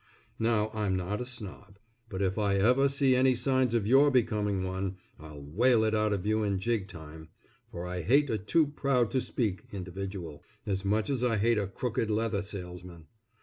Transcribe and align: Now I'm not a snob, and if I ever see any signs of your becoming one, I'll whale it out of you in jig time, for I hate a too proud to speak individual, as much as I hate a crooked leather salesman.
Now 0.39 0.71
I'm 0.73 0.95
not 0.95 1.21
a 1.21 1.25
snob, 1.25 1.77
and 2.11 2.21
if 2.23 2.39
I 2.39 2.55
ever 2.55 2.89
see 2.89 3.15
any 3.15 3.35
signs 3.35 3.75
of 3.75 3.85
your 3.85 4.09
becoming 4.09 4.63
one, 4.63 4.97
I'll 5.19 5.43
whale 5.43 5.83
it 5.83 5.93
out 5.93 6.11
of 6.11 6.25
you 6.25 6.41
in 6.41 6.57
jig 6.57 6.87
time, 6.87 7.29
for 7.69 7.85
I 7.85 8.01
hate 8.01 8.31
a 8.31 8.39
too 8.39 8.65
proud 8.65 9.11
to 9.11 9.21
speak 9.21 9.67
individual, 9.71 10.41
as 10.65 10.83
much 10.83 11.11
as 11.11 11.23
I 11.23 11.37
hate 11.37 11.59
a 11.59 11.67
crooked 11.67 12.09
leather 12.09 12.41
salesman. 12.41 13.09